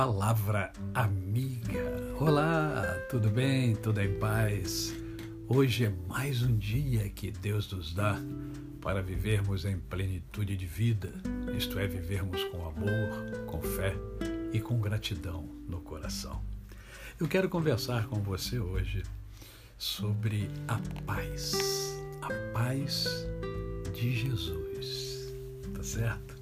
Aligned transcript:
Palavra 0.00 0.72
amiga. 0.94 2.16
Olá, 2.18 2.82
tudo 3.10 3.28
bem? 3.28 3.76
Tudo 3.76 4.00
em 4.00 4.18
paz? 4.18 4.94
Hoje 5.46 5.84
é 5.84 5.92
mais 6.08 6.42
um 6.42 6.56
dia 6.56 7.06
que 7.10 7.30
Deus 7.30 7.70
nos 7.70 7.92
dá 7.92 8.18
para 8.80 9.02
vivermos 9.02 9.66
em 9.66 9.78
plenitude 9.78 10.56
de 10.56 10.64
vida, 10.64 11.12
isto 11.54 11.78
é, 11.78 11.86
vivermos 11.86 12.42
com 12.44 12.66
amor, 12.66 13.44
com 13.44 13.60
fé 13.60 13.94
e 14.54 14.58
com 14.58 14.80
gratidão 14.80 15.46
no 15.68 15.82
coração. 15.82 16.40
Eu 17.20 17.28
quero 17.28 17.50
conversar 17.50 18.06
com 18.06 18.22
você 18.22 18.58
hoje 18.58 19.02
sobre 19.76 20.50
a 20.66 20.80
paz, 21.04 21.52
a 22.22 22.54
paz 22.54 23.06
de 23.92 24.16
Jesus, 24.16 25.34
tá 25.74 25.82
certo? 25.82 26.40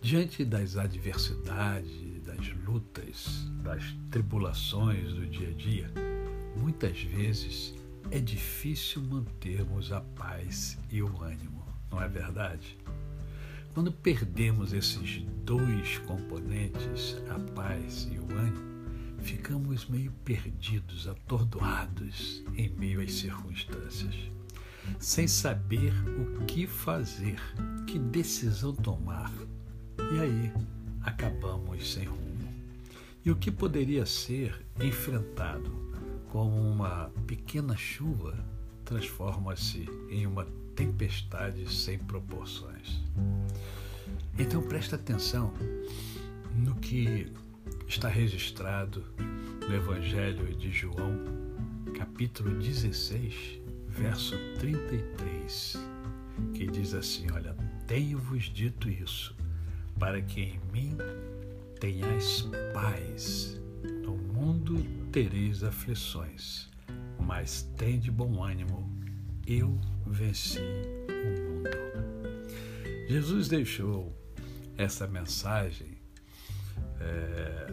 Diante 0.00 0.44
das 0.44 0.76
adversidades, 0.76 2.11
das 2.42 2.64
lutas, 2.64 3.46
das 3.62 3.94
tribulações 4.10 5.12
do 5.12 5.26
dia 5.26 5.48
a 5.48 5.52
dia, 5.52 5.90
muitas 6.56 7.00
vezes 7.00 7.72
é 8.10 8.18
difícil 8.18 9.00
mantermos 9.02 9.92
a 9.92 10.00
paz 10.00 10.76
e 10.90 11.00
o 11.02 11.22
ânimo, 11.22 11.64
não 11.90 12.02
é 12.02 12.08
verdade? 12.08 12.76
Quando 13.72 13.92
perdemos 13.92 14.72
esses 14.72 15.22
dois 15.44 15.98
componentes, 15.98 17.16
a 17.30 17.38
paz 17.52 18.08
e 18.10 18.18
o 18.18 18.36
ânimo, 18.36 18.72
ficamos 19.18 19.86
meio 19.88 20.10
perdidos, 20.24 21.06
atordoados 21.06 22.42
em 22.56 22.68
meio 22.70 23.00
às 23.00 23.12
circunstâncias, 23.12 24.16
sem 24.98 25.28
saber 25.28 25.92
o 26.20 26.44
que 26.44 26.66
fazer, 26.66 27.40
que 27.86 28.00
decisão 28.00 28.74
tomar. 28.74 29.32
E 30.12 30.18
aí 30.18 30.52
acabamos 31.04 31.92
sem 31.92 32.04
rumo. 32.04 32.31
E 33.24 33.30
o 33.30 33.36
que 33.36 33.50
poderia 33.50 34.04
ser 34.04 34.64
enfrentado 34.80 35.70
como 36.28 36.56
uma 36.56 37.10
pequena 37.26 37.76
chuva 37.76 38.36
transforma-se 38.84 39.86
em 40.10 40.26
uma 40.26 40.46
tempestade 40.74 41.72
sem 41.72 41.98
proporções. 41.98 43.00
Então 44.38 44.62
presta 44.62 44.96
atenção 44.96 45.52
no 46.56 46.74
que 46.76 47.30
está 47.86 48.08
registrado 48.08 49.04
no 49.68 49.74
Evangelho 49.74 50.54
de 50.56 50.70
João, 50.70 51.16
capítulo 51.96 52.58
16, 52.58 53.60
verso 53.88 54.36
33, 54.58 55.76
que 56.54 56.66
diz 56.66 56.94
assim: 56.94 57.30
Olha, 57.30 57.54
tenho-vos 57.86 58.44
dito 58.44 58.88
isso, 58.88 59.36
para 59.98 60.20
que 60.20 60.40
em 60.40 60.60
mim 60.72 60.96
tenhais 61.82 62.48
paz. 62.72 63.60
No 64.04 64.16
mundo 64.16 64.80
tereis 65.10 65.64
aflições, 65.64 66.70
mas 67.18 67.62
tende 67.76 68.08
bom 68.08 68.44
ânimo, 68.44 68.88
eu 69.44 69.76
venci 70.06 70.60
o 70.60 71.40
mundo. 71.40 71.70
Jesus 73.08 73.48
deixou 73.48 74.16
essa 74.78 75.08
mensagem 75.08 75.98
é, 77.00 77.66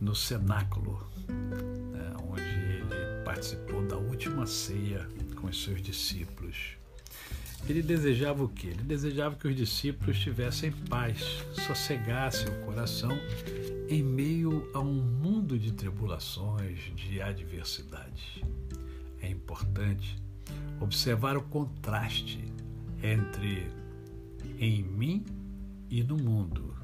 no 0.00 0.14
cenáculo, 0.14 1.06
né, 1.28 2.10
onde 2.26 2.42
ele 2.42 3.22
participou 3.22 3.86
da 3.86 3.98
última 3.98 4.46
ceia 4.46 5.06
com 5.36 5.48
os 5.48 5.62
seus 5.62 5.82
discípulos. 5.82 6.78
Ele 7.68 7.82
desejava 7.82 8.44
o 8.44 8.48
quê? 8.48 8.68
Ele 8.68 8.82
desejava 8.82 9.36
que 9.36 9.48
os 9.48 9.56
discípulos 9.56 10.18
tivessem 10.18 10.70
paz, 10.88 11.44
sossegassem 11.66 12.48
o 12.48 12.64
coração 12.66 13.18
em 13.88 14.02
meio 14.02 14.70
a 14.74 14.80
um 14.80 14.94
mundo 14.94 15.58
de 15.58 15.72
tribulações, 15.72 16.78
de 16.94 17.22
adversidades. 17.22 18.42
É 19.22 19.28
importante 19.28 20.18
observar 20.80 21.36
o 21.36 21.42
contraste 21.42 22.44
entre 23.02 23.66
em 24.58 24.82
mim 24.82 25.24
e 25.88 26.02
no 26.02 26.16
mundo. 26.16 26.74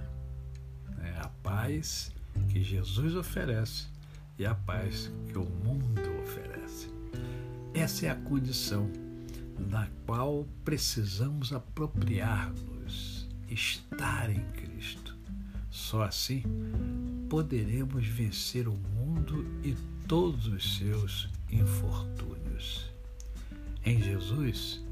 É 1.03 1.21
a 1.21 1.29
paz 1.43 2.13
que 2.49 2.63
Jesus 2.63 3.15
oferece 3.15 3.87
e 4.39 4.47
a 4.47 4.55
paz 4.55 5.11
que 5.29 5.37
o 5.37 5.45
mundo 5.45 6.01
oferece. 6.23 6.89
Essa 7.75 8.07
é 8.07 8.11
a 8.11 8.15
condição 8.15 8.91
na 9.69 9.89
qual 10.07 10.47
precisamos 10.65 11.53
apropriar-nos, 11.53 13.29
estar 13.49 14.31
em 14.31 14.45
Cristo. 14.53 15.17
Só 15.71 16.03
assim 16.03 16.43
poderemos 17.29 18.07
vencer 18.07 18.67
o 18.67 18.75
mundo 18.75 19.47
e 19.63 19.75
todos 20.07 20.47
os 20.47 20.79
seus 20.79 21.29
infortúnios. 21.51 22.91
Em 23.85 24.03
Jesus 24.03 24.83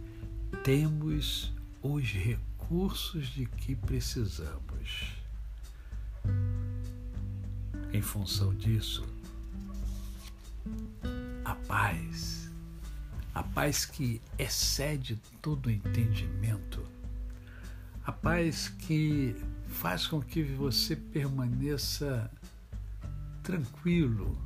temos 0.63 1.53
os 1.83 2.05
recursos 2.05 3.29
de 3.29 3.47
que 3.47 3.75
precisamos. 3.75 5.13
Em 7.93 8.03
função 8.03 8.55
disso, 8.55 9.05
a 11.45 11.55
paz 11.55 12.38
a 13.39 13.43
paz 13.45 13.87
que 13.87 14.21
excede 14.37 15.15
todo 15.41 15.71
entendimento, 15.71 16.85
a 18.05 18.11
paz 18.11 18.67
que 18.67 19.37
faz 19.69 20.09
com 20.09 20.21
que 20.21 20.43
você 20.43 20.97
permaneça 20.97 22.29
tranquilo 23.45 24.37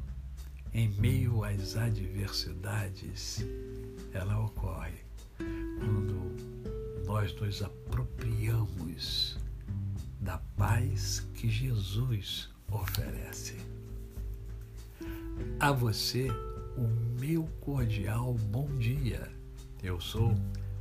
em 0.75 0.91
meio 1.01 1.43
às 1.43 1.75
adversidades, 1.75 3.43
ela 4.13 4.39
ocorre 4.39 5.01
quando 5.39 7.07
nós 7.07 7.35
nos 7.41 7.63
apropriamos 7.63 9.39
da 10.21 10.37
paz 10.55 11.27
que 11.33 11.49
Jesus 11.49 12.51
oferece. 12.71 13.57
A 15.59 15.73
você, 15.73 16.29
o 16.77 17.21
meu 17.21 17.45
cordial 17.61 18.35
bom 18.35 18.67
dia. 18.79 19.29
Eu 19.83 20.01
sou 20.01 20.35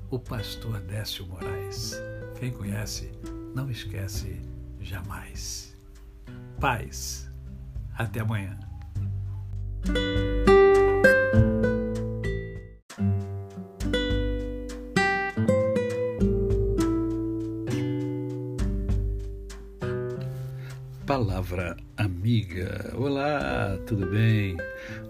o 0.10 0.20
pastor 0.20 0.80
Décio 0.82 1.26
Moraes. 1.26 1.96
Quem 2.40 2.52
conhece, 2.52 3.12
não 3.54 3.70
esquece 3.70 4.42
jamais. 4.80 5.76
Paz. 6.60 7.30
Até 7.98 8.22
amanhã. 8.22 8.58
Palavra 21.06 21.76
amiga. 22.02 22.92
Olá, 22.96 23.78
tudo 23.86 24.08
bem? 24.08 24.58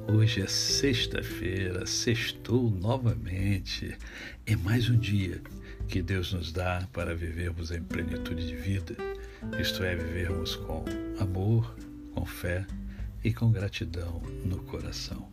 Hoje 0.09 0.41
é 0.41 0.47
sexta-feira, 0.47 1.85
sextou 1.85 2.69
novamente. 2.69 3.97
É 4.46 4.57
mais 4.57 4.90
um 4.90 4.97
dia 4.97 5.41
que 5.88 6.01
Deus 6.01 6.34
nos 6.34 6.51
dá 6.51 6.85
para 6.91 7.16
vivermos 7.16 7.72
em 7.72 7.81
plenitude 7.81 8.46
de 8.46 8.56
vida, 8.57 8.94
isto 9.57 9.84
é, 9.84 9.96
vivermos 9.96 10.57
com 10.57 10.84
amor, 11.18 11.74
com 12.13 12.25
fé 12.25 12.66
e 13.24 13.34
com 13.34 13.53
gratidão 13.53 14.22
no 14.44 14.57
coração. 14.63 15.30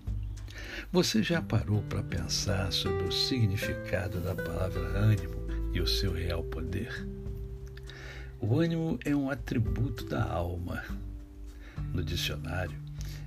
Você 0.92 1.24
já 1.24 1.42
parou 1.42 1.82
para 1.82 2.04
pensar 2.04 2.72
sobre 2.72 3.02
o 3.02 3.12
significado 3.12 4.20
da 4.20 4.34
palavra 4.36 4.80
ânimo 4.96 5.44
e 5.72 5.80
o 5.80 5.88
seu 5.88 6.12
real 6.12 6.44
poder? 6.44 7.04
O 8.40 8.60
ânimo 8.60 8.96
é 9.04 9.14
um 9.14 9.28
atributo 9.28 10.04
da 10.04 10.22
alma. 10.22 10.84
No 11.92 12.02
dicionário, 12.02 12.76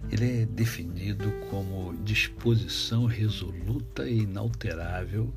ele 0.09 0.42
é 0.42 0.45
definido 0.45 1.31
como 1.50 1.95
disposição 2.03 3.06
resoluta 3.06 4.07
e 4.07 4.19
inalterável 4.19 5.33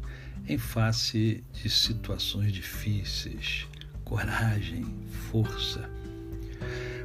em 0.47 0.59
face 0.59 1.43
de 1.53 1.69
situações 1.71 2.53
difíceis, 2.53 3.67
coragem, 4.05 4.85
força. 5.31 5.89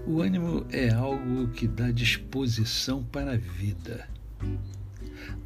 O 0.06 0.22
ânimo 0.22 0.66
é 0.72 0.90
algo 0.90 1.50
que 1.50 1.68
dá 1.68 1.92
disposição 1.92 3.04
para 3.04 3.34
a 3.34 3.38
vida. 3.38 4.08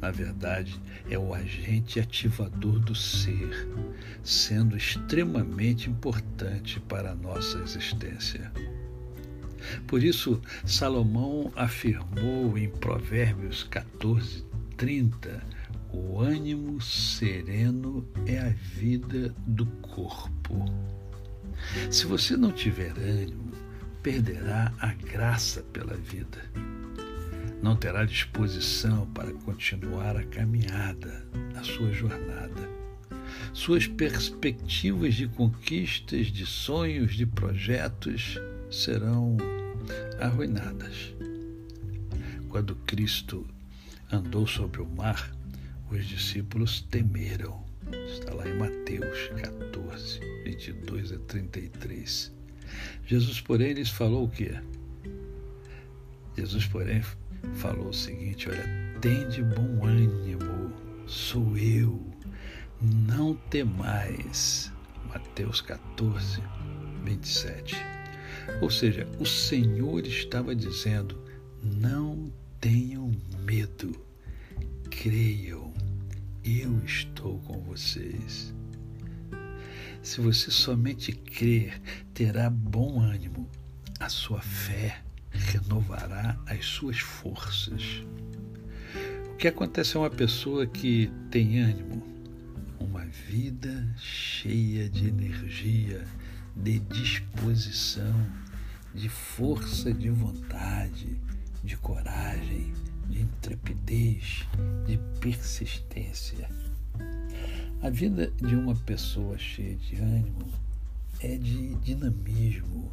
Na 0.00 0.10
verdade, 0.10 0.80
é 1.10 1.18
o 1.18 1.34
agente 1.34 2.00
ativador 2.00 2.78
do 2.78 2.94
ser, 2.94 3.68
sendo 4.22 4.76
extremamente 4.76 5.90
importante 5.90 6.80
para 6.80 7.12
a 7.12 7.14
nossa 7.14 7.58
existência. 7.58 8.52
Por 9.86 10.02
isso, 10.02 10.40
Salomão 10.64 11.52
afirmou 11.56 12.56
em 12.58 12.68
Provérbios 12.68 13.64
14, 13.64 14.44
30, 14.76 15.42
o 15.92 16.20
ânimo 16.20 16.80
sereno 16.80 18.06
é 18.26 18.38
a 18.38 18.48
vida 18.48 19.34
do 19.46 19.64
corpo. 19.66 20.64
Se 21.90 22.04
você 22.06 22.36
não 22.36 22.50
tiver 22.50 22.92
ânimo, 22.98 23.52
perderá 24.02 24.72
a 24.80 24.92
graça 24.92 25.62
pela 25.62 25.94
vida. 25.94 26.38
Não 27.62 27.76
terá 27.76 28.04
disposição 28.04 29.06
para 29.14 29.32
continuar 29.32 30.16
a 30.16 30.24
caminhada, 30.24 31.26
a 31.56 31.62
sua 31.62 31.92
jornada. 31.92 32.68
Suas 33.52 33.86
perspectivas 33.86 35.14
de 35.14 35.28
conquistas, 35.28 36.26
de 36.26 36.44
sonhos, 36.44 37.14
de 37.14 37.24
projetos 37.24 38.38
serão 38.70 39.36
arruinadas. 40.20 41.14
Quando 42.48 42.76
Cristo 42.86 43.46
andou 44.10 44.46
sobre 44.46 44.80
o 44.80 44.86
mar, 44.86 45.34
os 45.90 46.06
discípulos 46.06 46.82
temeram. 46.82 47.64
Está 48.06 48.32
lá 48.32 48.48
em 48.48 48.56
Mateus 48.56 49.28
14, 49.40 50.20
22 50.44 51.12
a 51.12 51.18
33. 51.18 52.32
Jesus, 53.06 53.40
porém, 53.40 53.72
lhes 53.74 53.90
falou 53.90 54.24
o 54.24 54.28
quê? 54.28 54.54
Jesus, 56.36 56.66
porém, 56.66 57.02
falou 57.54 57.88
o 57.88 57.94
seguinte: 57.94 58.48
Olha, 58.48 58.64
tende 59.00 59.42
bom 59.42 59.86
ânimo, 59.86 60.72
sou 61.06 61.56
eu, 61.56 62.00
não 62.80 63.34
temais. 63.50 64.72
Mateus 65.08 65.60
14, 65.60 66.42
27. 67.04 67.76
Ou 68.60 68.70
seja, 68.70 69.06
o 69.18 69.26
Senhor 69.26 70.06
estava 70.06 70.54
dizendo: 70.54 71.18
não 71.62 72.32
tenham 72.60 73.10
medo, 73.44 73.94
creiam, 74.90 75.72
eu 76.44 76.78
estou 76.84 77.38
com 77.40 77.60
vocês. 77.62 78.54
Se 80.02 80.20
você 80.20 80.50
somente 80.50 81.12
crer, 81.12 81.80
terá 82.12 82.50
bom 82.50 83.00
ânimo, 83.00 83.48
a 83.98 84.08
sua 84.10 84.40
fé 84.40 85.02
renovará 85.30 86.38
as 86.46 86.64
suas 86.66 86.98
forças. 86.98 88.02
O 89.32 89.36
que 89.36 89.48
acontece 89.48 89.96
a 89.96 90.00
uma 90.00 90.10
pessoa 90.10 90.66
que 90.66 91.10
tem 91.30 91.60
ânimo? 91.60 92.02
Uma 92.78 93.04
vida 93.04 93.94
cheia 93.96 94.88
de 94.88 95.08
energia, 95.08 96.04
de 96.56 96.78
disposição, 96.78 98.14
de 98.94 99.08
força 99.08 99.92
de 99.92 100.08
vontade, 100.10 101.20
de 101.62 101.76
coragem, 101.76 102.72
de 103.08 103.22
intrepidez, 103.22 104.46
de 104.86 104.98
persistência. 105.20 106.48
A 107.82 107.90
vida 107.90 108.30
de 108.36 108.54
uma 108.54 108.74
pessoa 108.74 109.36
cheia 109.36 109.76
de 109.76 109.96
ânimo 109.96 110.48
é 111.20 111.36
de 111.36 111.74
dinamismo, 111.76 112.90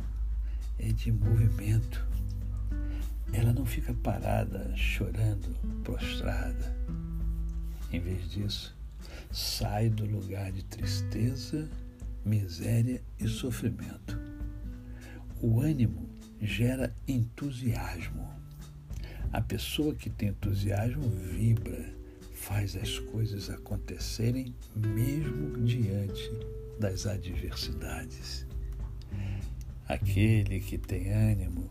é 0.80 0.92
de 0.92 1.12
movimento. 1.12 2.06
Ela 3.32 3.54
não 3.54 3.66
fica 3.66 3.94
parada, 3.94 4.76
chorando, 4.76 5.56
prostrada. 5.84 6.76
Em 7.92 8.00
vez 8.00 8.30
disso, 8.30 8.76
sai 9.32 9.90
do 9.90 10.06
lugar 10.06 10.52
de 10.52 10.64
tristeza, 10.66 11.70
miséria 12.26 13.02
e 13.20 13.28
sofrimento. 13.28 14.20
O 15.42 15.60
ânimo 15.60 16.10
gera 16.42 16.94
entusiasmo. 17.08 18.30
A 19.32 19.42
pessoa 19.42 19.96
que 19.96 20.10
tem 20.10 20.30
entusiasmo 20.30 21.10
vibra, 21.10 21.94
faz 22.34 22.76
as 22.76 22.98
coisas 23.00 23.50
acontecerem 23.50 24.54
mesmo 24.76 25.64
diante 25.64 26.32
das 26.80 27.06
adversidades. 27.06 28.48
Aquele 29.88 30.60
que 30.60 30.78
tem 30.78 31.12
ânimo 31.12 31.70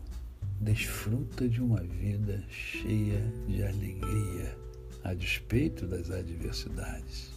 desfruta 0.61 1.49
de 1.49 1.61
uma 1.61 1.81
vida 1.81 2.43
cheia 2.49 3.21
de 3.47 3.63
alegria, 3.63 4.57
a 5.03 5.13
despeito 5.13 5.85
das 5.87 6.09
adversidades. 6.09 7.31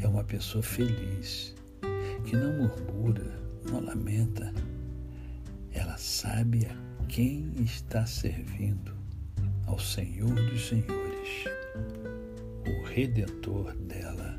É 0.00 0.08
uma 0.08 0.24
pessoa 0.24 0.62
feliz, 0.62 1.54
que 2.28 2.36
não 2.36 2.52
murmura, 2.52 3.40
não 3.70 3.80
lamenta. 3.80 4.52
Ela 5.72 5.96
sabe 5.96 6.66
a 6.66 7.06
quem 7.06 7.54
está 7.62 8.04
servindo 8.04 8.94
ao 9.66 9.78
Senhor 9.78 10.34
dos 10.34 10.68
Senhores. 10.68 11.44
O 12.66 12.84
Redentor 12.84 13.74
dela 13.76 14.38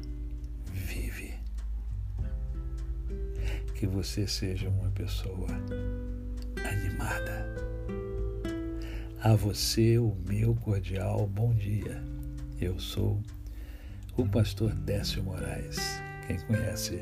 vive. 0.71 1.33
Que 3.74 3.88
você 3.88 4.27
seja 4.27 4.69
uma 4.69 4.91
pessoa 4.91 5.50
animada. 6.63 7.56
A 9.19 9.36
você 9.36 9.97
o 9.97 10.15
meu 10.27 10.53
cordial 10.53 11.25
bom 11.25 11.56
dia. 11.56 12.03
Eu 12.62 12.77
sou 12.77 13.19
o 14.15 14.27
pastor 14.27 14.75
Décio 14.75 15.24
Moraes. 15.24 15.80
Quem 16.27 16.38
conhece, 16.41 17.01